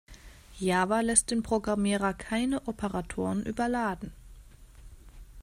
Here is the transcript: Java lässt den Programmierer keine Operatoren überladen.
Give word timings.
Java 0.59 1.01
lässt 1.01 1.29
den 1.29 1.43
Programmierer 1.43 2.15
keine 2.15 2.67
Operatoren 2.67 3.45
überladen. 3.45 4.11